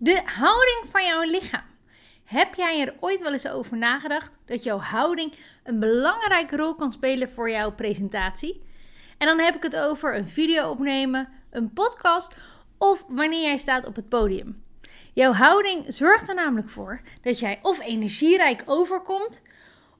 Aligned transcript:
De 0.00 0.22
houding 0.24 0.84
van 0.90 1.04
jouw 1.04 1.22
lichaam. 1.22 1.62
Heb 2.24 2.54
jij 2.54 2.80
er 2.80 2.94
ooit 3.00 3.20
wel 3.20 3.32
eens 3.32 3.48
over 3.48 3.76
nagedacht 3.76 4.38
dat 4.46 4.62
jouw 4.62 4.78
houding 4.78 5.34
een 5.64 5.80
belangrijke 5.80 6.56
rol 6.56 6.74
kan 6.74 6.92
spelen 6.92 7.30
voor 7.30 7.50
jouw 7.50 7.72
presentatie? 7.72 8.62
En 9.16 9.26
dan 9.26 9.38
heb 9.38 9.54
ik 9.54 9.62
het 9.62 9.76
over 9.76 10.16
een 10.16 10.28
video 10.28 10.70
opnemen, 10.70 11.28
een 11.50 11.72
podcast 11.72 12.36
of 12.76 13.04
wanneer 13.08 13.40
jij 13.40 13.56
staat 13.56 13.86
op 13.86 13.96
het 13.96 14.08
podium. 14.08 14.62
Jouw 15.12 15.32
houding 15.32 15.84
zorgt 15.88 16.28
er 16.28 16.34
namelijk 16.34 16.68
voor 16.68 17.00
dat 17.22 17.38
jij 17.38 17.58
of 17.62 17.80
energierijk 17.80 18.62
overkomt 18.66 19.42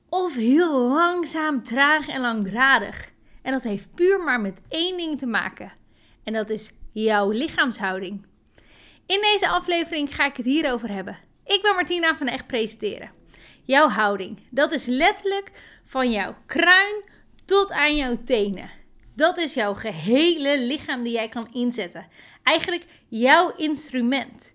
of 0.09 0.35
heel 0.35 0.81
langzaam, 0.81 1.63
traag 1.63 2.09
en 2.09 2.21
langdradig. 2.21 3.11
En 3.43 3.53
dat 3.53 3.63
heeft 3.63 3.95
puur 3.95 4.21
maar 4.21 4.41
met 4.41 4.61
één 4.69 4.97
ding 4.97 5.19
te 5.19 5.27
maken. 5.27 5.73
En 6.25 6.33
dat 6.33 6.51
is 6.51 6.73
jouw 6.93 7.31
lichaamshouding. 7.31 8.27
In 9.09 9.21
deze 9.21 9.49
aflevering 9.49 10.15
ga 10.15 10.25
ik 10.27 10.37
het 10.37 10.47
hierover 10.47 10.91
hebben. 10.91 11.19
Ik 11.45 11.63
ben 11.63 11.75
Martina 11.75 12.17
van 12.17 12.27
Echt 12.27 12.47
Presenteren. 12.47 13.11
Jouw 13.65 13.89
houding, 13.89 14.39
dat 14.51 14.73
is 14.73 14.87
letterlijk 14.87 15.51
van 15.85 16.11
jouw 16.11 16.37
kruin 16.47 17.05
tot 17.45 17.71
aan 17.71 17.97
jouw 17.97 18.17
tenen. 18.25 18.71
Dat 19.15 19.39
is 19.39 19.55
jouw 19.55 19.75
gehele 19.75 20.61
lichaam 20.61 21.03
die 21.03 21.13
jij 21.13 21.29
kan 21.29 21.49
inzetten. 21.53 22.07
Eigenlijk 22.43 22.85
jouw 23.09 23.53
instrument. 23.57 24.55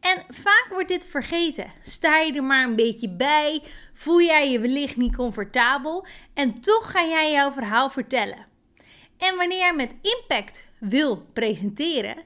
En 0.00 0.24
vaak 0.28 0.66
wordt 0.70 0.88
dit 0.88 1.06
vergeten. 1.06 1.72
Sta 1.82 2.18
je 2.18 2.32
er 2.32 2.44
maar 2.44 2.64
een 2.64 2.76
beetje 2.76 3.08
bij? 3.08 3.62
Voel 3.94 4.22
jij 4.22 4.50
je 4.50 4.60
wellicht 4.60 4.96
niet 4.96 5.16
comfortabel? 5.16 6.06
En 6.34 6.60
toch 6.60 6.90
ga 6.90 7.04
jij 7.04 7.32
jouw 7.32 7.52
verhaal 7.52 7.90
vertellen. 7.90 8.46
En 9.18 9.36
wanneer 9.36 9.58
jij 9.58 9.74
met 9.74 9.94
impact 10.02 10.66
wil 10.78 11.26
presenteren, 11.32 12.16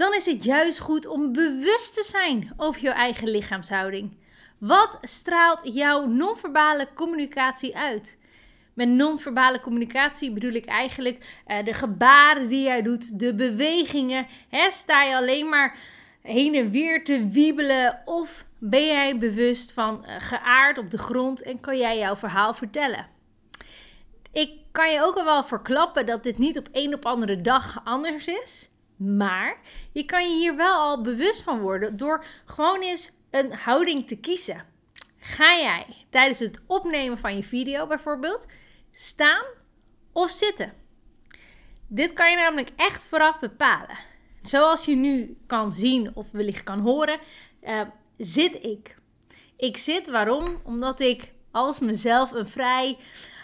dan 0.00 0.14
is 0.14 0.26
het 0.26 0.44
juist 0.44 0.78
goed 0.78 1.06
om 1.06 1.32
bewust 1.32 1.94
te 1.94 2.02
zijn 2.02 2.52
over 2.56 2.82
je 2.82 2.90
eigen 2.90 3.28
lichaamshouding. 3.28 4.16
Wat 4.58 4.98
straalt 5.02 5.60
jouw 5.62 6.06
non-verbale 6.06 6.88
communicatie 6.94 7.76
uit? 7.76 8.18
Met 8.74 8.88
non-verbale 8.88 9.60
communicatie 9.60 10.32
bedoel 10.32 10.52
ik 10.52 10.64
eigenlijk 10.64 11.42
uh, 11.46 11.64
de 11.64 11.72
gebaren 11.72 12.48
die 12.48 12.62
jij 12.62 12.82
doet, 12.82 13.18
de 13.18 13.34
bewegingen. 13.34 14.26
Hè, 14.48 14.70
sta 14.70 15.02
je 15.02 15.16
alleen 15.16 15.48
maar 15.48 15.78
heen 16.22 16.54
en 16.54 16.70
weer 16.70 17.04
te 17.04 17.28
wiebelen 17.28 18.02
of 18.04 18.44
ben 18.58 18.86
jij 18.86 19.18
bewust 19.18 19.72
van 19.72 20.04
uh, 20.06 20.14
geaard 20.18 20.78
op 20.78 20.90
de 20.90 20.98
grond 20.98 21.42
en 21.42 21.60
kan 21.60 21.78
jij 21.78 21.98
jouw 21.98 22.16
verhaal 22.16 22.54
vertellen? 22.54 23.06
Ik 24.32 24.52
kan 24.72 24.92
je 24.92 25.02
ook 25.02 25.16
al 25.16 25.24
wel 25.24 25.44
verklappen 25.44 26.06
dat 26.06 26.22
dit 26.22 26.38
niet 26.38 26.58
op 26.58 26.68
een 26.72 26.94
op 26.94 27.06
andere 27.06 27.40
dag 27.40 27.80
anders 27.84 28.26
is. 28.26 28.69
Maar 29.00 29.60
je 29.92 30.04
kan 30.04 30.30
je 30.30 30.36
hier 30.36 30.56
wel 30.56 30.78
al 30.78 31.00
bewust 31.00 31.42
van 31.42 31.60
worden 31.60 31.96
door 31.96 32.24
gewoon 32.44 32.80
eens 32.80 33.10
een 33.30 33.52
houding 33.52 34.06
te 34.06 34.16
kiezen. 34.16 34.64
Ga 35.18 35.56
jij 35.56 35.86
tijdens 36.08 36.38
het 36.38 36.60
opnemen 36.66 37.18
van 37.18 37.36
je 37.36 37.44
video 37.44 37.86
bijvoorbeeld 37.86 38.46
staan 38.92 39.44
of 40.12 40.30
zitten? 40.30 40.72
Dit 41.86 42.12
kan 42.12 42.30
je 42.30 42.36
namelijk 42.36 42.70
echt 42.76 43.04
vooraf 43.04 43.38
bepalen. 43.38 43.98
Zoals 44.42 44.84
je 44.84 44.94
nu 44.94 45.38
kan 45.46 45.72
zien 45.72 46.10
of 46.14 46.30
wellicht 46.30 46.62
kan 46.62 46.78
horen, 46.78 47.18
uh, 47.62 47.80
zit 48.18 48.64
ik. 48.64 48.96
Ik 49.56 49.76
zit 49.76 50.10
waarom? 50.10 50.60
Omdat 50.64 51.00
ik 51.00 51.32
als 51.50 51.78
mezelf 51.78 52.32
een 52.32 52.48
vrij 52.48 52.98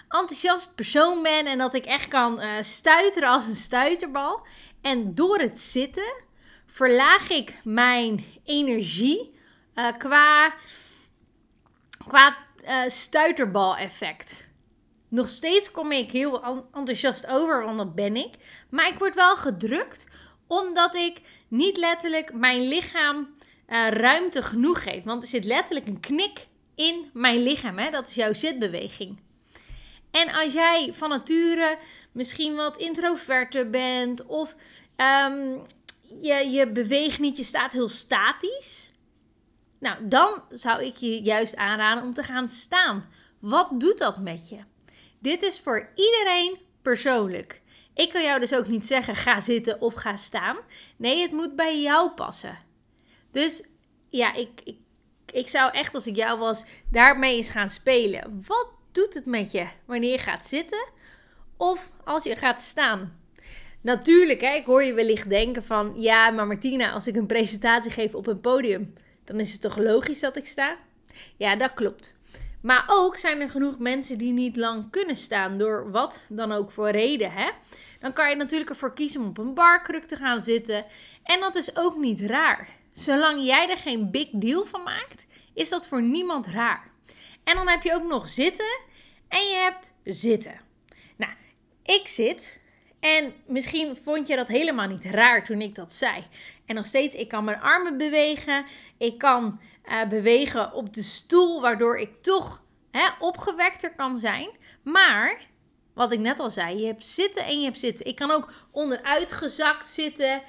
enthousiast 0.09 0.75
persoon 0.75 1.23
ben 1.23 1.47
en 1.47 1.59
dat 1.59 1.75
ik 1.75 1.85
echt 1.85 2.09
kan 2.09 2.43
uh, 2.43 2.53
stuiteren 2.61 3.29
als 3.29 3.47
een 3.47 3.57
stuiterbal. 3.57 4.47
En 4.87 5.15
door 5.15 5.39
het 5.39 5.61
zitten 5.61 6.23
verlaag 6.67 7.31
ik 7.31 7.59
mijn 7.65 8.25
energie 8.45 9.35
uh, 9.75 9.93
qua, 9.99 10.55
qua 12.09 12.37
uh, 12.65 12.83
stuiterbal-effect. 12.87 14.49
Nog 15.09 15.29
steeds 15.29 15.71
kom 15.71 15.93
ik 15.93 16.11
heel 16.11 16.45
enthousiast 16.73 17.27
over, 17.27 17.65
want 17.65 17.79
dat 17.79 17.95
ben 17.95 18.17
ik. 18.17 18.35
Maar 18.71 18.89
ik 18.89 18.99
word 18.99 19.15
wel 19.15 19.37
gedrukt 19.37 20.07
omdat 20.47 20.95
ik 20.95 21.21
niet 21.49 21.77
letterlijk 21.77 22.35
mijn 22.35 22.69
lichaam 22.69 23.17
uh, 23.69 23.89
ruimte 23.89 24.43
genoeg 24.43 24.83
geef. 24.83 25.05
Want 25.05 25.23
er 25.23 25.29
zit 25.29 25.45
letterlijk 25.45 25.87
een 25.87 26.01
knik 26.01 26.47
in 26.75 27.11
mijn 27.13 27.43
lichaam. 27.43 27.79
Hè? 27.79 27.91
Dat 27.91 28.09
is 28.09 28.15
jouw 28.15 28.33
zitbeweging. 28.33 29.19
En 30.11 30.33
als 30.33 30.53
jij 30.53 30.93
van 30.93 31.09
nature 31.09 31.79
misschien 32.17 32.55
wat 32.55 32.77
introverter 32.77 33.71
bent 33.71 34.27
of 34.27 34.57
um, 34.97 35.63
je, 36.21 36.49
je 36.51 36.71
beweegt 36.73 37.19
niet, 37.19 37.37
je 37.37 37.45
staat 37.45 37.73
heel 37.73 37.89
statisch. 37.89 38.93
Nou, 39.79 40.09
dan 40.09 40.43
zou 40.51 40.85
ik 40.85 40.97
je 40.97 41.23
juist 41.23 41.57
aanraden 41.57 42.05
om 42.05 42.13
te 42.13 42.23
gaan 42.23 42.49
staan. 42.49 43.05
Wat 43.39 43.81
doet 43.81 43.99
dat 43.99 44.19
met 44.19 44.49
je? 44.49 44.59
Dit 45.19 45.43
is 45.43 45.61
voor 45.61 45.91
iedereen 45.95 46.59
persoonlijk. 46.83 47.63
Ik 47.95 48.11
kan 48.11 48.23
jou 48.23 48.41
dus 48.41 48.55
ook 48.55 48.67
niet 48.67 48.87
zeggen 48.87 49.17
ga 49.17 49.41
zitten 49.41 49.81
of 49.81 49.95
ga 49.95 50.17
staan. 50.17 50.57
Nee, 50.97 51.23
het 51.23 51.33
moet 51.33 51.57
bij 51.57 51.83
jou 51.83 52.11
passen. 52.11 52.59
Dus 53.31 53.63
ja, 54.09 54.35
ik, 54.35 54.61
ik, 54.65 54.79
ik 55.33 55.49
zou 55.49 55.73
echt 55.73 55.95
als 55.95 56.07
ik 56.07 56.17
jou 56.17 56.39
was 56.39 56.65
daarmee 56.91 57.37
eens 57.37 57.51
gaan 57.51 57.69
spelen. 57.69 58.43
Wat 58.47 58.69
doet 58.93 59.15
het 59.15 59.27
met 59.27 59.51
je 59.53 59.67
wanneer 59.85 60.11
je 60.11 60.19
gaat 60.19 60.47
zitten 60.47 60.89
of 61.57 61.91
als 62.05 62.25
je 62.25 62.37
gaat 62.37 62.61
staan? 62.61 63.19
Natuurlijk, 63.81 64.41
hè, 64.41 64.55
ik 64.55 64.65
hoor 64.65 64.83
je 64.83 64.95
wellicht 64.95 65.29
denken 65.29 65.65
van... 65.65 65.95
Ja, 65.97 66.31
maar 66.31 66.47
Martina, 66.47 66.91
als 66.93 67.07
ik 67.07 67.17
een 67.17 67.27
presentatie 67.27 67.91
geef 67.91 68.15
op 68.15 68.27
een 68.27 68.41
podium... 68.41 68.93
dan 69.25 69.41
is 69.41 69.53
het 69.53 69.61
toch 69.61 69.77
logisch 69.77 70.21
dat 70.21 70.37
ik 70.37 70.47
sta? 70.47 70.77
Ja, 71.37 71.57
dat 71.57 71.75
klopt. 71.75 72.15
Maar 72.63 72.85
ook 72.87 73.17
zijn 73.17 73.41
er 73.41 73.51
genoeg 73.51 73.79
mensen 73.79 74.19
die 74.19 74.33
niet 74.33 74.57
lang 74.57 74.91
kunnen 74.91 75.17
staan... 75.17 75.59
door 75.59 75.91
wat 75.91 76.23
dan 76.29 76.53
ook 76.53 76.71
voor 76.71 76.91
reden, 76.91 77.33
hè? 77.33 77.51
Dan 78.01 78.13
kan 78.13 78.29
je 78.29 78.37
natuurlijk 78.37 78.71
ervoor 78.71 78.95
kiezen 78.95 79.21
om 79.21 79.27
op 79.27 79.39
een 79.39 79.55
barkruk 79.55 80.05
te 80.05 80.17
gaan 80.17 80.41
zitten. 80.41 80.85
En 81.23 81.41
dat 81.41 81.57
is 81.57 81.77
ook 81.77 81.97
niet 81.97 82.21
raar. 82.21 82.69
Zolang 82.93 83.45
jij 83.45 83.71
er 83.71 83.77
geen 83.77 84.11
big 84.11 84.29
deal 84.33 84.65
van 84.65 84.83
maakt, 84.83 85.27
is 85.55 85.69
dat 85.69 85.89
voor 85.89 86.03
niemand 86.03 86.47
raar. 86.47 86.91
En 87.45 87.55
dan 87.55 87.69
heb 87.69 87.83
je 87.83 87.95
ook 87.95 88.09
nog 88.09 88.29
zitten 88.29 88.79
en 89.29 89.41
je 89.49 89.55
hebt 89.55 89.93
zitten. 90.05 90.66
Ik 91.87 92.09
zit 92.09 92.61
en 93.01 93.35
misschien 93.47 93.97
vond 93.97 94.27
je 94.27 94.37
dat 94.37 94.49
helemaal 94.49 94.89
niet 94.89 95.05
raar 95.05 95.45
toen 95.45 95.61
ik 95.61 95.75
dat 95.75 95.93
zei. 95.93 96.27
En 96.67 96.75
nog 96.75 96.87
steeds, 96.87 97.15
ik 97.15 97.29
kan 97.29 97.45
mijn 97.45 97.61
armen 97.61 97.97
bewegen. 97.97 98.65
Ik 98.99 99.19
kan 99.19 99.61
uh, 99.85 100.07
bewegen 100.09 100.73
op 100.73 100.95
de 100.95 101.03
stoel, 101.03 101.61
waardoor 101.61 101.99
ik 101.99 102.23
toch 102.23 102.63
hè, 102.91 103.09
opgewekter 103.19 103.95
kan 103.95 104.17
zijn. 104.17 104.51
Maar, 104.83 105.41
wat 105.95 106.13
ik 106.13 106.19
net 106.19 106.41
al 106.41 106.51
zei, 106.51 106.79
je 106.79 106.87
hebt 106.87 107.07
zitten 107.07 107.45
en 107.45 107.59
je 107.59 107.65
hebt 107.65 107.81
zitten. 107.81 108.07
Ik 108.07 108.17
kan 108.17 108.31
ook 108.31 108.53
onderuitgezakt 108.71 109.87
zitten, 109.87 110.43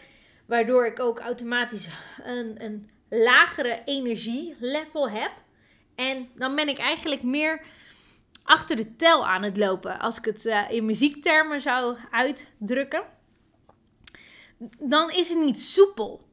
waardoor 0.45 0.85
ik 0.85 0.99
ook 0.99 1.19
automatisch 1.19 1.87
een, 2.23 2.63
een 2.63 2.89
lagere 3.09 3.81
energielevel 3.85 5.09
heb. 5.09 5.31
En 5.95 6.29
dan 6.35 6.55
ben 6.55 6.67
ik 6.67 6.77
eigenlijk 6.77 7.23
meer 7.23 7.61
achter 8.47 8.75
de 8.75 8.95
tel 8.95 9.27
aan 9.27 9.43
het 9.43 9.57
lopen. 9.57 9.99
Als 9.99 10.17
ik 10.17 10.25
het 10.25 10.45
uh, 10.45 10.69
in 10.69 10.85
muziektermen 10.85 11.61
zou 11.61 11.97
uitdrukken. 12.11 13.03
Dan 14.79 15.11
is 15.11 15.29
het 15.29 15.39
niet 15.39 15.59
soepel. 15.59 16.27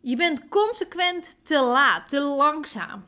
Je 0.00 0.16
bent 0.16 0.48
consequent 0.48 1.36
te 1.42 1.60
laat, 1.60 2.08
te 2.08 2.20
langzaam. 2.20 3.06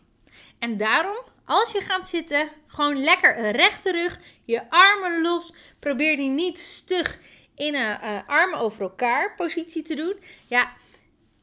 En 0.59 0.77
daarom, 0.77 1.17
als 1.45 1.73
je 1.73 1.81
gaat 1.81 2.09
zitten, 2.09 2.49
gewoon 2.67 3.03
lekker 3.03 3.39
een 3.39 3.51
rechte 3.51 3.93
rug, 3.93 4.21
je 4.45 4.71
armen 4.71 5.23
los. 5.23 5.55
Probeer 5.79 6.17
die 6.17 6.31
niet 6.31 6.59
stug 6.59 7.19
in 7.55 7.75
een 7.75 7.99
uh, 8.05 8.19
armen 8.27 8.59
over 8.59 8.83
elkaar 8.83 9.35
positie 9.37 9.83
te 9.83 9.95
doen. 9.95 10.17
Ja, 10.47 10.73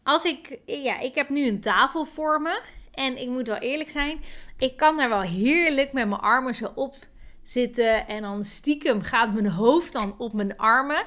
als 0.03 0.23
ik, 0.23 0.59
ja, 0.65 0.99
ik 0.99 1.16
heb 1.16 1.29
nu 1.29 1.47
een 1.47 1.61
tafel 1.61 2.05
voor 2.05 2.41
me 2.41 2.61
en 2.91 3.17
ik 3.22 3.28
moet 3.28 3.47
wel 3.47 3.58
eerlijk 3.58 3.90
zijn, 3.90 4.20
ik 4.58 4.78
kan 4.78 4.97
daar 4.97 5.09
wel 5.09 5.22
heerlijk 5.22 5.93
met 5.93 6.08
mijn 6.08 6.22
armen 6.22 6.55
zo 6.55 6.72
op 6.76 6.96
zitten. 7.43 8.08
En 8.08 8.22
dan 8.22 8.43
stiekem 8.43 9.02
gaat 9.02 9.34
mijn 9.34 9.49
hoofd 9.49 9.93
dan 9.93 10.16
op 10.17 10.34
mijn 10.34 10.58
armen. 10.58 11.05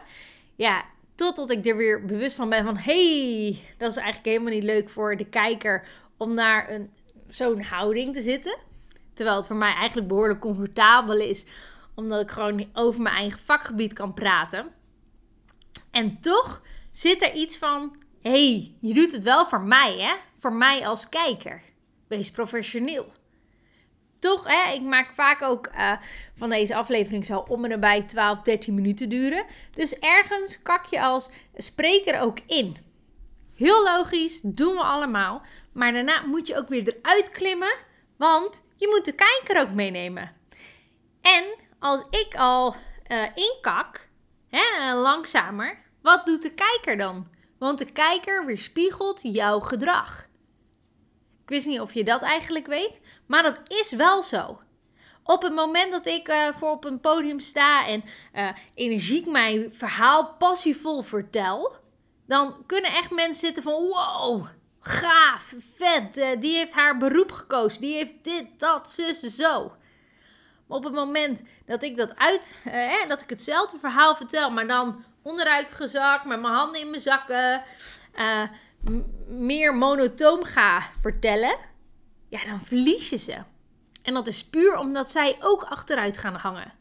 Ja, 0.54 0.84
totdat 1.14 1.50
ik 1.50 1.66
er 1.66 1.76
weer 1.76 2.04
bewust 2.04 2.36
van 2.36 2.48
ben 2.48 2.64
van... 2.64 2.76
hey, 2.76 3.62
dat 3.78 3.90
is 3.90 3.96
eigenlijk 3.96 4.26
helemaal 4.26 4.52
niet 4.52 4.62
leuk 4.62 4.90
voor 4.90 5.16
de 5.16 5.26
kijker 5.26 5.88
om 6.16 6.34
naar 6.34 6.70
een, 6.70 6.90
zo'n 7.28 7.62
houding 7.62 8.14
te 8.14 8.22
zitten. 8.22 8.56
Terwijl 9.14 9.36
het 9.36 9.46
voor 9.46 9.56
mij 9.56 9.74
eigenlijk 9.74 10.08
behoorlijk 10.08 10.40
comfortabel 10.40 11.20
is. 11.20 11.44
Omdat 11.94 12.22
ik 12.22 12.30
gewoon 12.30 12.68
over 12.72 13.02
mijn 13.02 13.16
eigen 13.16 13.40
vakgebied 13.44 13.92
kan 13.92 14.14
praten. 14.14 14.66
En 15.90 16.20
toch 16.20 16.62
zit 16.92 17.22
er 17.22 17.32
iets 17.32 17.56
van... 17.56 17.96
hey, 18.22 18.74
je 18.80 18.94
doet 18.94 19.12
het 19.12 19.24
wel 19.24 19.46
voor 19.46 19.60
mij, 19.60 19.98
hè? 19.98 20.14
Voor 20.38 20.52
mij 20.52 20.86
als 20.86 21.08
kijker. 21.08 21.62
Wees 22.16 22.30
professioneel. 22.30 23.12
Toch, 24.18 24.44
hè? 24.46 24.72
ik 24.72 24.82
maak 24.82 25.12
vaak 25.12 25.42
ook 25.42 25.68
uh, 25.76 25.92
van 26.34 26.48
deze 26.48 26.74
aflevering 26.74 27.24
zal 27.24 27.46
om 27.48 27.64
en 27.64 27.70
nabij 27.70 28.02
12, 28.02 28.42
13 28.42 28.74
minuten 28.74 29.08
duren. 29.08 29.44
Dus 29.72 29.98
ergens 29.98 30.62
kak 30.62 30.84
je 30.84 31.00
als 31.00 31.30
spreker 31.56 32.20
ook 32.20 32.38
in. 32.46 32.76
Heel 33.54 33.84
logisch, 33.84 34.40
doen 34.44 34.74
we 34.74 34.82
allemaal. 34.82 35.42
Maar 35.72 35.92
daarna 35.92 36.22
moet 36.26 36.46
je 36.46 36.56
ook 36.56 36.68
weer 36.68 36.88
eruit 36.88 37.30
klimmen, 37.30 37.76
want 38.16 38.62
je 38.76 38.88
moet 38.88 39.04
de 39.04 39.14
kijker 39.14 39.60
ook 39.60 39.74
meenemen. 39.74 40.32
En 41.20 41.44
als 41.78 42.04
ik 42.10 42.34
al 42.36 42.74
uh, 43.08 43.22
inkak, 43.34 44.08
langzamer, 44.94 45.78
wat 46.02 46.26
doet 46.26 46.42
de 46.42 46.54
kijker 46.54 46.96
dan? 46.96 47.26
Want 47.58 47.78
de 47.78 47.92
kijker 47.92 48.46
weerspiegelt 48.46 49.20
jouw 49.22 49.60
gedrag. 49.60 50.28
Ik 51.44 51.50
wist 51.50 51.66
niet 51.66 51.80
of 51.80 51.92
je 51.92 52.04
dat 52.04 52.22
eigenlijk 52.22 52.66
weet, 52.66 53.00
maar 53.26 53.42
dat 53.42 53.60
is 53.66 53.92
wel 53.92 54.22
zo. 54.22 54.58
Op 55.22 55.42
het 55.42 55.54
moment 55.54 55.92
dat 55.92 56.06
ik 56.06 56.28
uh, 56.28 56.48
voor 56.58 56.70
op 56.70 56.84
een 56.84 57.00
podium 57.00 57.40
sta 57.40 57.86
en 57.86 58.04
uh, 58.34 58.48
energiek 58.74 59.26
mijn 59.26 59.74
verhaal 59.74 60.34
passievol 60.38 61.02
vertel, 61.02 61.76
dan 62.26 62.66
kunnen 62.66 62.90
echt 62.90 63.10
mensen 63.10 63.46
zitten 63.46 63.62
van 63.62 63.72
wow, 63.72 64.46
gaaf, 64.80 65.54
vet, 65.76 66.18
uh, 66.18 66.26
die 66.40 66.56
heeft 66.56 66.72
haar 66.72 66.96
beroep 66.96 67.32
gekozen, 67.32 67.80
die 67.80 67.94
heeft 67.94 68.14
dit, 68.22 68.46
dat, 68.56 68.90
zus, 68.90 69.20
zo. 69.20 69.72
Maar 70.66 70.78
op 70.78 70.84
het 70.84 70.94
moment 70.94 71.42
dat 71.66 71.82
ik 71.82 71.96
dat 71.96 72.16
uit, 72.16 72.56
eh, 72.64 73.08
dat 73.08 73.20
ik 73.20 73.30
hetzelfde 73.30 73.78
verhaal 73.78 74.16
vertel, 74.16 74.50
maar 74.50 74.66
dan 74.66 75.04
onderuit 75.22 75.72
gezakt, 75.72 76.24
met 76.24 76.40
mijn 76.40 76.54
handen 76.54 76.80
in 76.80 76.90
mijn 76.90 77.02
zakken, 77.02 77.62
meer 79.28 79.74
monotoom 79.74 80.44
ga 80.44 80.90
vertellen, 81.00 81.56
ja, 82.28 82.44
dan 82.44 82.60
verlies 82.60 83.10
je 83.10 83.16
ze. 83.16 83.42
En 84.02 84.14
dat 84.14 84.26
is 84.26 84.44
puur 84.44 84.76
omdat 84.78 85.10
zij 85.10 85.36
ook 85.40 85.62
achteruit 85.62 86.18
gaan 86.18 86.34
hangen. 86.34 86.72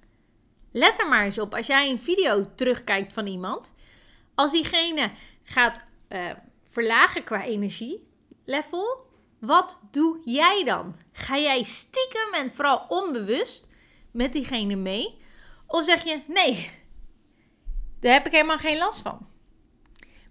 Let 0.71 0.99
er 0.99 1.09
maar 1.09 1.23
eens 1.23 1.39
op, 1.39 1.55
als 1.55 1.67
jij 1.67 1.89
een 1.89 1.99
video 1.99 2.55
terugkijkt 2.55 3.13
van 3.13 3.27
iemand, 3.27 3.75
als 4.35 4.51
diegene 4.51 5.11
gaat 5.43 5.85
uh, 6.09 6.31
verlagen 6.63 7.23
qua 7.23 7.43
energielevel, 7.43 9.11
wat 9.39 9.79
doe 9.91 10.21
jij 10.25 10.63
dan? 10.65 10.95
Ga 11.11 11.37
jij 11.37 11.63
stiekem 11.63 12.33
en 12.33 12.53
vooral 12.53 12.85
onbewust 12.87 13.69
met 14.11 14.33
diegene 14.33 14.75
mee? 14.75 15.21
Of 15.67 15.85
zeg 15.85 16.03
je 16.03 16.21
nee, 16.27 16.69
daar 17.99 18.13
heb 18.13 18.25
ik 18.25 18.31
helemaal 18.31 18.57
geen 18.57 18.77
last 18.77 19.01
van? 19.01 19.27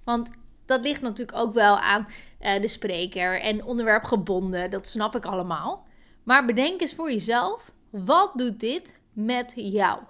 Want 0.05 0.31
dat 0.73 0.85
ligt 0.85 1.01
natuurlijk 1.01 1.39
ook 1.39 1.55
wel 1.55 1.79
aan 1.79 2.07
uh, 2.41 2.61
de 2.61 2.69
spreker 2.69 3.41
en 3.41 3.65
onderwerp 3.65 4.05
gebonden, 4.05 4.71
dat 4.71 4.87
snap 4.87 5.17
ik 5.17 5.25
allemaal. 5.25 5.87
Maar 6.23 6.45
bedenk 6.45 6.81
eens 6.81 6.95
voor 6.95 7.11
jezelf, 7.11 7.73
wat 7.91 8.33
doet 8.35 8.61
dit 8.61 9.01
met 9.13 9.53
jou? 9.57 10.01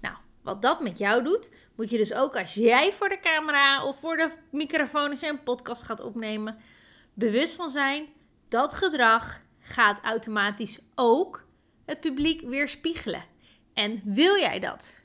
Nou, 0.00 0.14
wat 0.42 0.62
dat 0.62 0.80
met 0.80 0.98
jou 0.98 1.22
doet, 1.22 1.50
moet 1.76 1.90
je 1.90 1.96
dus 1.96 2.14
ook 2.14 2.36
als 2.36 2.54
jij 2.54 2.92
voor 2.92 3.08
de 3.08 3.20
camera 3.20 3.84
of 3.84 4.00
voor 4.00 4.16
de 4.16 4.30
microfoon, 4.50 5.10
als 5.10 5.20
je 5.20 5.28
een 5.28 5.42
podcast 5.42 5.82
gaat 5.82 6.00
opnemen, 6.00 6.56
bewust 7.14 7.54
van 7.54 7.70
zijn. 7.70 8.06
Dat 8.48 8.74
gedrag 8.74 9.40
gaat 9.60 10.00
automatisch 10.00 10.80
ook 10.94 11.46
het 11.84 12.00
publiek 12.00 12.40
weerspiegelen. 12.40 13.24
En 13.74 14.00
wil 14.04 14.36
jij 14.36 14.60
dat? 14.60 15.00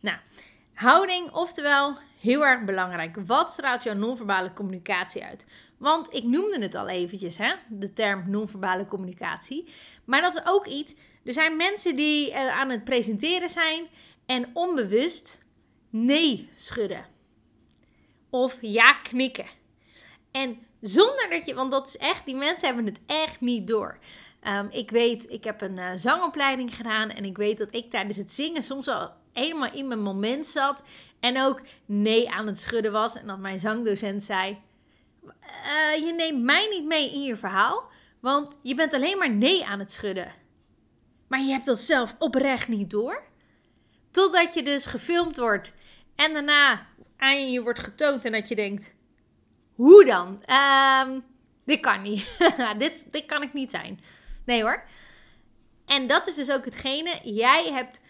Nou, 0.00 0.18
houding, 0.74 1.30
oftewel 1.32 1.98
heel 2.20 2.46
erg 2.46 2.64
belangrijk. 2.64 3.16
Wat 3.26 3.50
straalt 3.50 3.82
jouw 3.82 3.94
non-verbale 3.94 4.52
communicatie 4.52 5.24
uit? 5.24 5.46
Want 5.78 6.14
ik 6.14 6.24
noemde 6.24 6.60
het 6.60 6.74
al 6.74 6.88
eventjes, 6.88 7.38
hè, 7.38 7.54
de 7.68 7.92
term 7.92 8.30
non-verbale 8.30 8.86
communicatie. 8.86 9.68
Maar 10.04 10.20
dat 10.20 10.36
is 10.36 10.42
ook 10.44 10.66
iets. 10.66 10.94
Er 11.24 11.32
zijn 11.32 11.56
mensen 11.56 11.96
die 11.96 12.30
uh, 12.30 12.48
aan 12.48 12.70
het 12.70 12.84
presenteren 12.84 13.48
zijn 13.48 13.86
en 14.26 14.50
onbewust 14.52 15.38
nee 15.90 16.48
schudden. 16.54 17.06
Of 18.30 18.58
ja 18.60 18.92
knikken. 18.92 19.46
En 20.30 20.58
zonder 20.80 21.26
dat 21.30 21.46
je, 21.46 21.54
want 21.54 21.70
dat 21.70 21.86
is 21.86 21.96
echt, 21.96 22.26
die 22.26 22.36
mensen 22.36 22.66
hebben 22.66 22.86
het 22.86 23.00
echt 23.06 23.40
niet 23.40 23.66
door. 23.66 23.98
Um, 24.48 24.68
ik 24.70 24.90
weet, 24.90 25.30
ik 25.30 25.44
heb 25.44 25.60
een 25.60 25.76
uh, 25.76 25.90
zangopleiding 25.94 26.74
gedaan 26.76 27.10
en 27.10 27.24
ik 27.24 27.36
weet 27.36 27.58
dat 27.58 27.74
ik 27.74 27.90
tijdens 27.90 28.16
het 28.16 28.32
zingen 28.32 28.62
soms 28.62 28.88
al 28.88 29.10
helemaal 29.32 29.72
in 29.72 29.88
mijn 29.88 30.02
moment 30.02 30.46
zat 30.46 30.84
en 31.20 31.40
ook 31.40 31.62
nee 31.86 32.30
aan 32.30 32.46
het 32.46 32.58
schudden 32.58 32.92
was. 32.92 33.16
En 33.16 33.26
dat 33.26 33.38
mijn 33.38 33.58
zangdocent 33.58 34.22
zei: 34.22 34.58
uh, 35.24 36.06
Je 36.06 36.12
neemt 36.16 36.42
mij 36.42 36.68
niet 36.70 36.84
mee 36.84 37.12
in 37.12 37.22
je 37.22 37.36
verhaal, 37.36 37.90
want 38.20 38.58
je 38.62 38.74
bent 38.74 38.94
alleen 38.94 39.18
maar 39.18 39.30
nee 39.30 39.66
aan 39.66 39.78
het 39.78 39.92
schudden. 39.92 40.34
Maar 41.28 41.40
je 41.40 41.50
hebt 41.50 41.64
dat 41.64 41.78
zelf 41.78 42.14
oprecht 42.18 42.68
niet 42.68 42.90
door. 42.90 43.22
Totdat 44.10 44.54
je 44.54 44.62
dus 44.62 44.86
gefilmd 44.86 45.36
wordt 45.36 45.72
en 46.16 46.32
daarna 46.32 46.86
aan 47.16 47.50
je 47.50 47.62
wordt 47.62 47.80
getoond 47.80 48.24
en 48.24 48.32
dat 48.32 48.48
je 48.48 48.54
denkt: 48.54 48.94
Hoe 49.74 50.04
dan? 50.04 50.42
Um, 51.06 51.24
dit 51.64 51.80
kan 51.80 52.02
niet. 52.02 52.38
dit, 52.78 53.12
dit 53.12 53.26
kan 53.26 53.42
ik 53.42 53.52
niet 53.52 53.70
zijn. 53.70 54.00
Nee 54.44 54.62
hoor. 54.62 54.84
En 55.86 56.06
dat 56.06 56.26
is 56.26 56.34
dus 56.34 56.50
ook 56.50 56.64
hetgene. 56.64 57.20
Jij 57.22 57.72
hebt, 57.72 58.00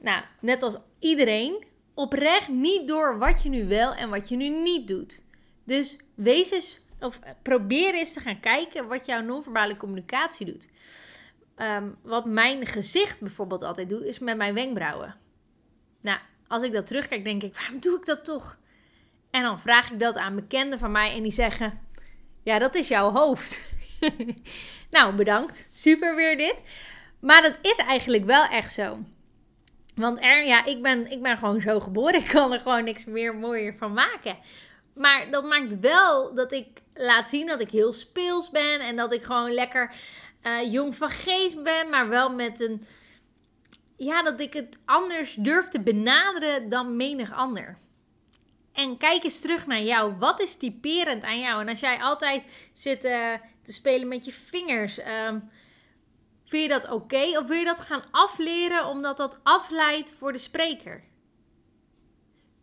nou, 0.00 0.22
net 0.40 0.62
als 0.62 0.76
iedereen, 0.98 1.64
oprecht 1.94 2.48
niet 2.48 2.88
door 2.88 3.18
wat 3.18 3.42
je 3.42 3.48
nu 3.48 3.68
wel 3.68 3.94
en 3.94 4.10
wat 4.10 4.28
je 4.28 4.36
nu 4.36 4.48
niet 4.48 4.88
doet. 4.88 5.22
Dus 5.64 5.98
wees 6.14 6.50
eens, 6.50 6.80
of 7.00 7.18
probeer 7.42 7.94
eens 7.94 8.12
te 8.12 8.20
gaan 8.20 8.40
kijken 8.40 8.88
wat 8.88 9.06
jouw 9.06 9.20
non-verbale 9.20 9.76
communicatie 9.76 10.46
doet. 10.46 10.68
Ehm, 11.56 11.88
wat 12.02 12.24
mijn 12.24 12.66
gezicht 12.66 13.20
bijvoorbeeld 13.20 13.62
altijd 13.62 13.88
doet, 13.88 14.02
is 14.02 14.18
met 14.18 14.36
mijn 14.36 14.54
wenkbrauwen. 14.54 15.14
Nou, 16.00 16.18
als 16.48 16.62
ik 16.62 16.72
dat 16.72 16.86
terugkijk, 16.86 17.24
denk 17.24 17.42
ik, 17.42 17.54
waarom 17.54 17.80
doe 17.80 17.98
ik 17.98 18.04
dat 18.04 18.24
toch? 18.24 18.58
En 19.30 19.42
dan 19.42 19.60
vraag 19.60 19.90
ik 19.90 20.00
dat 20.00 20.16
aan 20.16 20.34
bekenden 20.34 20.78
van 20.78 20.90
mij 20.90 21.14
en 21.14 21.22
die 21.22 21.32
zeggen, 21.32 21.80
ja, 22.42 22.58
dat 22.58 22.74
is 22.74 22.88
jouw 22.88 23.10
hoofd. 23.10 23.64
nou, 24.90 25.14
bedankt. 25.14 25.68
Super 25.72 26.16
weer 26.16 26.36
dit. 26.36 26.62
Maar 27.20 27.42
dat 27.42 27.58
is 27.62 27.76
eigenlijk 27.76 28.24
wel 28.24 28.44
echt 28.44 28.72
zo. 28.72 28.98
Want 29.94 30.22
er, 30.22 30.44
ja, 30.44 30.64
ik 30.64 30.82
ben, 30.82 31.10
ik 31.10 31.22
ben 31.22 31.38
gewoon 31.38 31.60
zo 31.60 31.80
geboren. 31.80 32.20
Ik 32.24 32.28
kan 32.28 32.52
er 32.52 32.60
gewoon 32.60 32.84
niks 32.84 33.04
meer 33.04 33.34
mooier 33.34 33.74
van 33.78 33.92
maken. 33.92 34.36
Maar 34.94 35.30
dat 35.30 35.44
maakt 35.44 35.80
wel 35.80 36.34
dat 36.34 36.52
ik 36.52 36.66
laat 36.94 37.28
zien 37.28 37.46
dat 37.46 37.60
ik 37.60 37.70
heel 37.70 37.92
speels 37.92 38.50
ben. 38.50 38.80
En 38.80 38.96
dat 38.96 39.12
ik 39.12 39.22
gewoon 39.22 39.52
lekker 39.52 39.94
uh, 40.42 40.72
jong 40.72 40.96
van 40.96 41.10
geest 41.10 41.62
ben. 41.62 41.90
Maar 41.90 42.08
wel 42.08 42.30
met 42.30 42.60
een. 42.60 42.82
Ja, 43.96 44.22
dat 44.22 44.40
ik 44.40 44.52
het 44.52 44.78
anders 44.84 45.34
durf 45.34 45.68
te 45.68 45.80
benaderen 45.80 46.68
dan 46.68 46.96
menig 46.96 47.32
ander. 47.32 47.78
En 48.72 48.96
kijk 48.96 49.24
eens 49.24 49.40
terug 49.40 49.66
naar 49.66 49.82
jou. 49.82 50.14
Wat 50.18 50.40
is 50.40 50.56
typerend 50.56 51.22
aan 51.22 51.40
jou? 51.40 51.60
En 51.60 51.68
als 51.68 51.80
jij 51.80 51.98
altijd 52.02 52.44
zit 52.72 53.04
uh, 53.04 53.32
te 53.62 53.72
spelen 53.72 54.08
met 54.08 54.24
je 54.24 54.32
vingers. 54.32 54.98
Um, 54.98 55.50
vind 56.54 56.72
je 56.72 56.80
dat 56.80 56.90
oké? 56.90 57.38
Of 57.38 57.46
wil 57.46 57.58
je 57.58 57.64
dat 57.64 57.80
gaan 57.80 58.02
afleren 58.10 58.86
omdat 58.86 59.16
dat 59.16 59.38
afleidt 59.42 60.14
voor 60.18 60.32
de 60.32 60.38
spreker? 60.38 61.04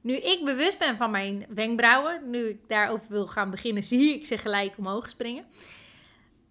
Nu 0.01 0.13
ik 0.13 0.45
bewust 0.45 0.77
ben 0.77 0.97
van 0.97 1.11
mijn 1.11 1.45
wenkbrauwen, 1.49 2.29
nu 2.29 2.47
ik 2.47 2.59
daarover 2.67 3.05
wil 3.09 3.27
gaan 3.27 3.49
beginnen, 3.49 3.83
zie 3.93 4.13
ik 4.13 4.25
ze 4.25 4.37
gelijk 4.37 4.77
omhoog 4.77 5.09
springen. 5.09 5.45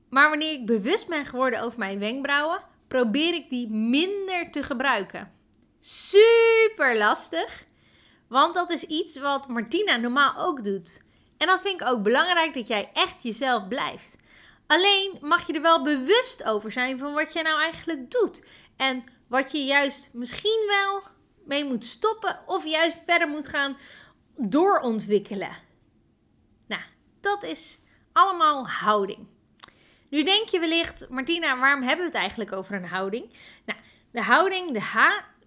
Maar 0.09 0.29
wanneer 0.29 0.53
ik 0.53 0.67
bewust 0.67 1.09
ben 1.09 1.27
geworden 1.27 1.63
over 1.63 1.79
mijn 1.79 1.99
wenkbrauwen, 1.99 2.63
probeer 2.89 3.35
ik 3.35 3.51
die 3.51 3.71
minder 3.71 4.51
te 4.51 4.63
gebruiken. 4.63 5.33
Super 5.81 6.99
lastig, 6.99 7.65
want 8.29 8.55
dat 8.55 8.71
is 8.71 8.85
iets 8.85 9.19
wat 9.19 9.49
Martina 9.49 9.97
normaal 9.97 10.37
ook 10.37 10.65
doet. 10.65 11.03
En 11.37 11.47
dan 11.47 11.61
vind 11.61 11.81
ik 11.81 11.89
ook 11.89 12.03
belangrijk 12.03 12.55
dat 12.55 12.69
jij 12.69 12.91
echt 12.93 13.23
jezelf 13.23 13.69
blijft. 13.69 14.17
Alleen 14.71 15.19
mag 15.21 15.47
je 15.47 15.53
er 15.53 15.63
wel 15.63 15.83
bewust 15.83 16.45
over 16.45 16.73
zijn 16.73 16.99
van 16.99 17.13
wat 17.13 17.33
jij 17.33 17.43
nou 17.43 17.61
eigenlijk 17.61 18.11
doet. 18.11 18.45
En 18.77 19.03
wat 19.27 19.53
je 19.53 19.65
juist 19.65 20.11
misschien 20.13 20.65
wel 20.67 21.03
mee 21.45 21.65
moet 21.65 21.85
stoppen 21.85 22.41
of 22.47 22.67
juist 22.67 22.99
verder 23.07 23.29
moet 23.29 23.47
gaan 23.47 23.77
doorontwikkelen. 24.37 25.57
Nou, 26.67 26.83
dat 27.21 27.43
is 27.43 27.79
allemaal 28.13 28.69
houding. 28.69 29.27
Nu 30.09 30.23
denk 30.23 30.49
je 30.49 30.61
wellicht, 30.61 31.09
Martina, 31.09 31.59
waarom 31.59 31.83
hebben 31.83 32.05
we 32.07 32.13
het 32.13 32.21
eigenlijk 32.21 32.53
over 32.53 32.75
een 32.75 32.89
houding? 32.89 33.33
Nou, 33.65 33.79
de 34.11 34.23
houding, 34.23 34.73
de 34.73 34.81
H, 34.81 34.99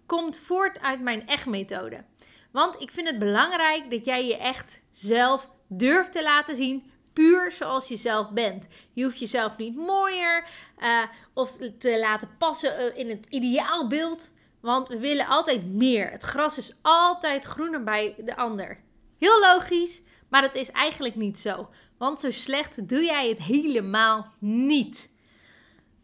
komt 0.06 0.38
voort 0.38 0.80
uit 0.80 1.01
mijn 1.01 1.27
echt-methode. 1.27 2.03
Want 2.51 2.82
ik 2.82 2.92
vind 2.92 3.08
het 3.08 3.20
belangrijk 3.20 3.92
dat 3.92 4.06
jij 4.06 4.27
je 4.27 4.38
echt 4.38 4.82
zelf 4.92 5.50
durft 5.68 6.12
te 6.12 6.24
laten 6.24 6.56
zien 6.56 6.92
puur 7.13 7.51
zoals 7.51 7.88
je 7.88 7.96
zelf 7.96 8.32
bent. 8.32 8.67
Je 8.93 9.03
hoeft 9.03 9.20
jezelf 9.20 9.58
niet 9.58 9.75
mooier 9.75 10.48
uh, 10.79 11.03
of 11.34 11.58
te 11.77 12.00
laten 12.00 12.29
passen 12.38 12.77
eh, 12.77 13.00
in 13.00 13.10
het 13.10 13.25
ideaalbeeld. 13.29 14.32
Want 14.60 14.89
we 14.89 15.00
willen 15.00 15.27
altijd 15.27 15.65
meer. 15.65 16.12
Het 16.12 16.24
gras 16.24 16.58
is 16.58 16.75
altijd 16.82 17.46
groener 17.46 17.84
bij 17.84 18.15
de 18.17 18.36
ander. 18.36 18.79
Heel 19.20 19.39
logisch, 19.39 20.01
maar 20.29 20.41
dat 20.41 20.55
is 20.55 20.72
eigenlijk 20.72 21.15
niet 21.15 21.39
zo. 21.39 21.70
Want 21.98 22.20
zo 22.20 22.32
slecht 22.32 22.89
doe 22.89 23.03
jij 23.03 23.29
het 23.29 23.39
helemaal 23.39 24.34
niet. 24.39 25.12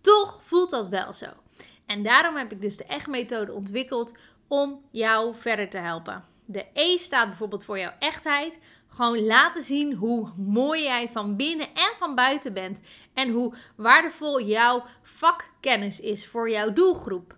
Toch 0.02 0.40
voelt 0.44 0.70
dat 0.70 0.88
wel 0.88 1.14
zo. 1.14 1.28
En 1.86 2.04
daarom 2.04 2.36
heb 2.36 2.52
ik 2.52 2.62
dus 2.62 2.78
de 2.78 2.86
echt-methode 2.86 3.54
ontwikkeld 3.54 4.14
om 4.48 4.82
jou 4.92 5.36
verder 5.36 5.70
te 5.70 5.78
helpen. 5.78 6.26
De 6.46 6.66
E 6.74 6.98
staat 6.98 7.28
bijvoorbeeld 7.28 7.66
voor 7.66 7.80
jouw 7.80 7.94
echtheid. 8.00 8.60
Gewoon 9.00 9.26
laten 9.26 9.62
zien 9.62 9.94
hoe 9.94 10.30
mooi 10.38 10.84
jij 10.84 11.10
van 11.10 11.36
binnen 11.36 11.74
en 11.74 11.92
van 11.98 12.16
buiten 12.16 12.54
bent. 12.54 12.82
En 13.14 13.30
hoe 13.30 13.54
waardevol 13.76 14.42
jouw 14.42 14.86
vakkennis 15.04 16.00
is 16.00 16.28
voor 16.28 16.50
jouw 16.50 16.74
doelgroep. 16.74 17.38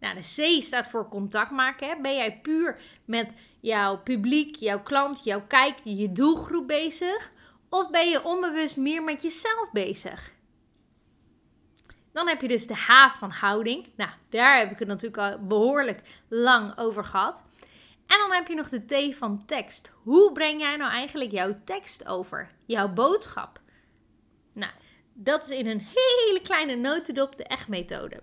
Nou, 0.00 0.14
de 0.14 0.20
C 0.20 0.62
staat 0.62 0.88
voor 0.88 1.08
contact 1.08 1.50
maken. 1.50 1.88
Hè? 1.88 2.00
Ben 2.00 2.14
jij 2.14 2.40
puur 2.40 2.80
met 3.04 3.34
jouw 3.60 3.98
publiek, 3.98 4.56
jouw 4.56 4.82
klant, 4.82 5.24
jouw 5.24 5.46
kijk, 5.46 5.78
je 5.84 6.12
doelgroep 6.12 6.66
bezig? 6.66 7.32
Of 7.68 7.90
ben 7.90 8.08
je 8.08 8.24
onbewust 8.24 8.76
meer 8.76 9.02
met 9.02 9.22
jezelf 9.22 9.72
bezig? 9.72 10.32
Dan 12.12 12.28
heb 12.28 12.40
je 12.40 12.48
dus 12.48 12.66
de 12.66 12.74
H 12.74 13.18
van 13.18 13.30
houding. 13.30 13.88
Nou, 13.96 14.10
daar 14.30 14.58
heb 14.58 14.70
ik 14.70 14.78
het 14.78 14.88
natuurlijk 14.88 15.18
al 15.18 15.46
behoorlijk 15.46 16.00
lang 16.28 16.78
over 16.78 17.04
gehad. 17.04 17.44
En 18.06 18.18
dan 18.18 18.32
heb 18.32 18.48
je 18.48 18.54
nog 18.54 18.68
de 18.68 19.10
T 19.10 19.16
van 19.16 19.44
tekst. 19.44 19.92
Hoe 20.02 20.32
breng 20.32 20.60
jij 20.60 20.76
nou 20.76 20.90
eigenlijk 20.90 21.30
jouw 21.30 21.52
tekst 21.64 22.06
over? 22.06 22.50
Jouw 22.66 22.88
boodschap? 22.88 23.60
Nou, 24.52 24.72
dat 25.12 25.44
is 25.44 25.50
in 25.50 25.66
een 25.66 25.86
hele 25.94 26.40
kleine 26.42 26.74
notendop 26.74 27.36
de 27.36 27.44
echt-methode. 27.44 28.22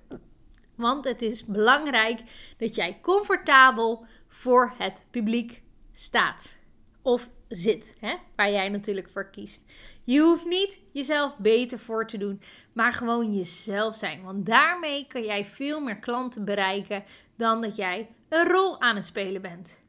Want 0.76 1.06
het 1.06 1.22
is 1.22 1.46
belangrijk 1.46 2.20
dat 2.58 2.76
jij 2.76 3.00
comfortabel 3.02 4.06
voor 4.28 4.74
het 4.78 5.06
publiek 5.12 5.62
staat. 5.94 6.54
Of 7.02 7.30
zit, 7.48 7.96
hè? 8.00 8.16
waar 8.36 8.52
jij 8.52 8.70
natuurlijk 8.70 9.10
voor 9.10 9.30
kiest. 9.30 9.62
Je 10.04 10.20
hoeft 10.20 10.46
niet 10.46 10.80
jezelf 10.92 11.38
beter 11.38 11.80
voor 11.80 12.08
te 12.08 12.18
doen, 12.18 12.42
maar 12.74 12.94
gewoon 12.94 13.34
jezelf 13.34 13.96
zijn. 13.96 14.24
Want 14.24 14.46
daarmee 14.46 15.08
kan 15.08 15.24
jij 15.24 15.46
veel 15.46 15.82
meer 15.82 16.00
klanten 16.00 16.46
bereiken 16.46 17.04
dan 17.36 17.62
dat 17.62 17.76
jij 17.76 18.10
een 18.32 18.48
rol 18.48 18.82
aan 18.82 18.96
het 18.96 19.06
spelen 19.06 19.42
bent. 19.42 19.80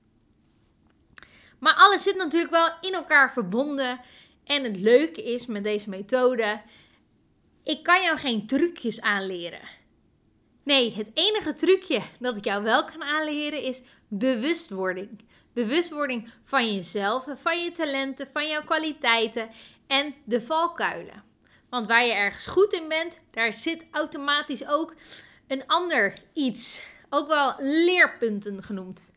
Maar 1.59 1.75
alles 1.75 2.03
zit 2.03 2.17
natuurlijk 2.17 2.53
wel 2.53 2.71
in 2.81 2.95
elkaar 2.95 3.33
verbonden. 3.33 4.01
En 4.45 4.65
het 4.65 4.81
leuke 4.81 5.23
is 5.23 5.47
met 5.47 5.65
deze 5.65 5.89
methode, 5.89 6.61
ik 7.63 7.83
kan 7.83 8.03
jou 8.03 8.19
geen 8.19 8.47
trucjes 8.47 9.01
aanleren. 9.01 9.61
Nee, 10.63 10.95
het 10.95 11.11
enige 11.15 11.53
trucje 11.53 12.03
dat 12.19 12.37
ik 12.37 12.45
jou 12.45 12.63
wel 12.63 12.85
kan 12.85 13.03
aanleren 13.03 13.63
is 13.63 13.83
bewustwording. 14.09 15.25
Bewustwording 15.53 16.33
van 16.45 16.75
jezelf, 16.75 17.27
van 17.35 17.63
je 17.65 17.73
talenten, 17.73 18.27
van 18.33 18.49
jouw 18.49 18.65
kwaliteiten 18.65 19.51
en 19.87 20.15
de 20.25 20.41
valkuilen. 20.41 21.25
Want 21.71 21.87
waar 21.87 22.05
je 22.05 22.13
ergens 22.13 22.47
goed 22.47 22.73
in 22.73 22.89
bent, 22.89 23.21
daar 23.31 23.53
zit 23.53 23.85
automatisch 23.91 24.67
ook 24.67 24.95
een 25.47 25.67
ander 25.67 26.13
iets. 26.33 26.83
Ook 27.14 27.28
wel 27.28 27.54
leerpunten 27.59 28.62
genoemd. 28.62 29.11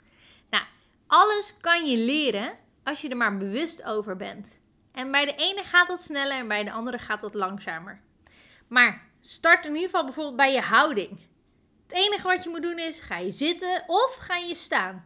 Nou, 0.49 0.63
alles 1.07 1.55
kan 1.61 1.85
je 1.85 1.97
leren 1.97 2.57
als 2.83 3.01
je 3.01 3.09
er 3.09 3.17
maar 3.17 3.37
bewust 3.37 3.83
over 3.83 4.15
bent. 4.15 4.59
En 4.91 5.11
bij 5.11 5.25
de 5.25 5.35
ene 5.35 5.63
gaat 5.63 5.87
dat 5.87 6.01
sneller 6.01 6.37
en 6.37 6.47
bij 6.47 6.63
de 6.63 6.71
andere 6.71 6.97
gaat 6.97 7.21
dat 7.21 7.33
langzamer. 7.33 8.01
Maar 8.67 9.07
start 9.21 9.65
in 9.65 9.73
ieder 9.73 9.89
geval 9.89 10.03
bijvoorbeeld 10.03 10.35
bij 10.35 10.53
je 10.53 10.61
houding. 10.61 11.19
Het 11.87 11.97
enige 11.97 12.27
wat 12.27 12.43
je 12.43 12.49
moet 12.49 12.61
doen 12.61 12.79
is: 12.79 13.01
ga 13.01 13.17
je 13.17 13.31
zitten 13.31 13.83
of 13.87 14.15
ga 14.19 14.35
je 14.35 14.55
staan? 14.55 15.05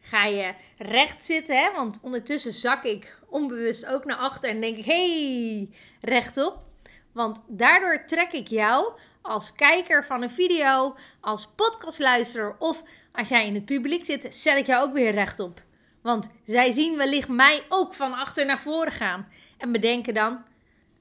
Ga 0.00 0.24
je 0.24 0.54
recht 0.76 1.24
zitten, 1.24 1.56
hè? 1.56 1.72
want 1.72 1.98
ondertussen 2.02 2.52
zak 2.52 2.84
ik 2.84 3.18
onbewust 3.28 3.86
ook 3.86 4.04
naar 4.04 4.16
achter 4.16 4.50
en 4.50 4.60
denk 4.60 4.76
ik: 4.76 4.84
hey, 4.84 5.70
rechtop. 6.00 6.66
Want 7.12 7.40
daardoor 7.48 8.04
trek 8.06 8.32
ik 8.32 8.48
jou 8.48 8.92
als 9.22 9.54
kijker 9.54 10.04
van 10.04 10.22
een 10.22 10.30
video, 10.30 10.96
als 11.20 11.46
podcastluisteraar 11.46 12.56
of 12.58 12.82
als 13.12 13.28
jij 13.28 13.46
in 13.46 13.54
het 13.54 13.64
publiek 13.64 14.04
zit, 14.04 14.34
zet 14.34 14.58
ik 14.58 14.66
jou 14.66 14.88
ook 14.88 14.92
weer 14.92 15.12
rechtop. 15.12 15.62
Want 16.02 16.30
zij 16.44 16.72
zien 16.72 16.96
wellicht 16.96 17.28
mij 17.28 17.62
ook 17.68 17.94
van 17.94 18.12
achter 18.12 18.46
naar 18.46 18.58
voren 18.58 18.92
gaan 18.92 19.28
en 19.58 19.72
bedenken 19.72 20.14
dan: 20.14 20.42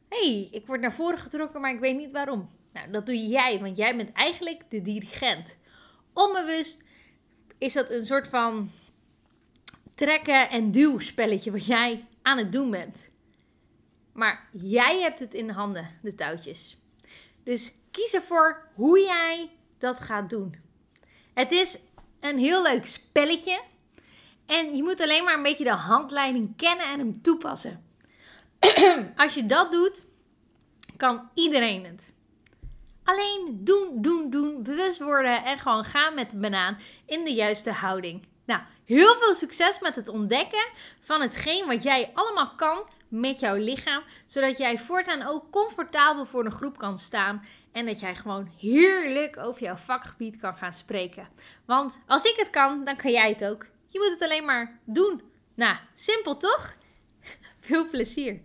hey, 0.09 0.47
ik 0.51 0.67
word 0.67 0.81
naar 0.81 0.93
voren 0.93 1.19
getrokken, 1.19 1.61
maar 1.61 1.73
ik 1.73 1.79
weet 1.79 1.97
niet 1.97 2.11
waarom. 2.11 2.49
Nou, 2.73 2.91
dat 2.91 3.05
doe 3.05 3.27
jij, 3.27 3.59
want 3.59 3.77
jij 3.77 3.95
bent 3.95 4.11
eigenlijk 4.11 4.63
de 4.69 4.81
dirigent. 4.81 5.57
Onbewust 6.13 6.83
is 7.57 7.73
dat 7.73 7.89
een 7.89 8.05
soort 8.05 8.27
van 8.27 8.69
trekken 9.95 10.49
en 10.49 10.71
duwspelletje 10.71 11.51
wat 11.51 11.65
jij 11.65 12.05
aan 12.21 12.37
het 12.37 12.51
doen 12.51 12.71
bent. 12.71 13.11
Maar 14.13 14.49
jij 14.51 15.01
hebt 15.01 15.19
het 15.19 15.33
in 15.33 15.47
de 15.47 15.53
handen, 15.53 15.89
de 16.01 16.15
touwtjes. 16.15 16.77
Dus 17.47 17.71
kies 17.91 18.13
ervoor 18.13 18.69
hoe 18.73 18.99
jij 18.99 19.49
dat 19.77 19.99
gaat 19.99 20.29
doen. 20.29 20.55
Het 21.33 21.51
is 21.51 21.77
een 22.19 22.37
heel 22.37 22.61
leuk 22.61 22.85
spelletje. 22.85 23.61
En 24.45 24.75
je 24.75 24.83
moet 24.83 25.01
alleen 25.01 25.23
maar 25.23 25.33
een 25.33 25.43
beetje 25.43 25.63
de 25.63 25.69
handleiding 25.69 26.57
kennen 26.57 26.85
en 26.85 26.99
hem 26.99 27.21
toepassen. 27.21 27.85
Als 29.15 29.33
je 29.33 29.45
dat 29.45 29.71
doet, 29.71 30.03
kan 30.97 31.29
iedereen 31.33 31.85
het. 31.85 32.13
Alleen 33.03 33.59
doen, 33.63 34.01
doen, 34.01 34.29
doen, 34.29 34.63
bewust 34.63 34.99
worden 34.99 35.43
en 35.43 35.59
gewoon 35.59 35.83
gaan 35.83 36.13
met 36.13 36.31
de 36.31 36.37
banaan 36.37 36.77
in 37.05 37.23
de 37.23 37.33
juiste 37.33 37.71
houding. 37.71 38.25
Nou, 38.45 38.61
heel 38.85 39.15
veel 39.15 39.35
succes 39.35 39.79
met 39.79 39.95
het 39.95 40.07
ontdekken 40.07 40.67
van 41.01 41.21
hetgeen 41.21 41.65
wat 41.65 41.83
jij 41.83 42.11
allemaal 42.13 42.55
kan 42.55 42.87
met 43.07 43.39
jouw 43.39 43.55
lichaam, 43.55 44.03
zodat 44.25 44.57
jij 44.57 44.77
voortaan 44.77 45.27
ook 45.27 45.51
comfortabel 45.51 46.25
voor 46.25 46.45
een 46.45 46.51
groep 46.51 46.77
kan 46.77 46.97
staan 46.97 47.45
en 47.71 47.85
dat 47.85 47.99
jij 47.99 48.15
gewoon 48.15 48.51
heerlijk 48.59 49.37
over 49.37 49.61
jouw 49.61 49.75
vakgebied 49.75 50.37
kan 50.37 50.55
gaan 50.55 50.73
spreken. 50.73 51.27
Want 51.65 51.99
als 52.07 52.23
ik 52.23 52.35
het 52.37 52.49
kan, 52.49 52.83
dan 52.83 52.95
kan 52.95 53.11
jij 53.11 53.29
het 53.29 53.45
ook. 53.45 53.65
Je 53.87 53.99
moet 53.99 54.19
het 54.19 54.29
alleen 54.29 54.45
maar 54.45 54.79
doen. 54.83 55.21
Nou, 55.53 55.77
simpel 55.95 56.37
toch? 56.37 56.75
Veel 57.59 57.89
plezier. 57.89 58.41